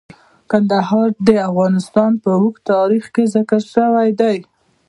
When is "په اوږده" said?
2.23-2.67